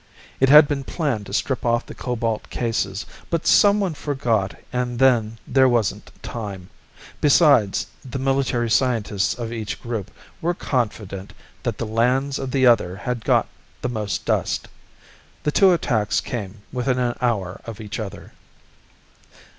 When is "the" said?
1.85-1.93, 8.03-8.17, 11.77-11.85, 12.49-12.65, 13.83-13.89, 15.43-15.51